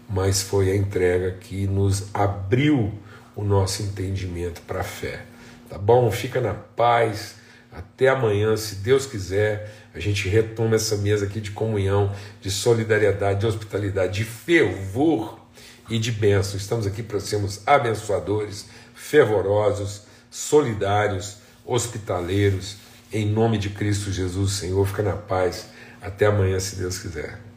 mas 0.09 0.43
foi 0.43 0.71
a 0.71 0.77
entrega 0.77 1.33
que 1.33 1.67
nos 1.67 2.07
abriu 2.13 2.93
o 3.37 3.45
nosso 3.45 3.83
entendimento 3.83 4.63
para 4.63 4.81
a 4.81 4.85
fé. 4.85 5.23
Tá 5.69 5.79
bom? 5.79 6.11
Fica 6.11 6.41
na 6.41 6.55
paz. 6.55 7.38
Até 7.79 8.09
amanhã, 8.09 8.57
se 8.57 8.77
Deus 8.77 9.07
quiser 9.07 9.71
a 9.95 10.01
gente 10.01 10.29
retoma 10.29 10.77
essa 10.77 10.97
mesa 10.97 11.25
aqui 11.25 11.41
de 11.41 11.51
comunhão, 11.51 12.15
de 12.41 12.51
solidariedade, 12.51 13.41
de 13.41 13.47
hospitalidade, 13.47 14.19
de 14.19 14.25
fervor 14.25 15.41
e 15.91 15.99
de 15.99 16.13
bênção. 16.13 16.57
Estamos 16.57 16.87
aqui 16.87 17.03
para 17.03 17.19
sermos 17.19 17.63
abençoadores, 17.67 18.67
fervorosos, 18.95 20.03
solidários, 20.31 21.39
hospitaleiros, 21.65 22.77
em 23.13 23.27
nome 23.27 23.59
de 23.59 23.71
Cristo 23.71 24.13
Jesus, 24.13 24.53
Senhor. 24.53 24.87
Fica 24.87 25.03
na 25.03 25.17
paz. 25.17 25.67
Até 26.01 26.27
amanhã, 26.27 26.61
se 26.61 26.77
Deus 26.77 26.99
quiser. 26.99 27.48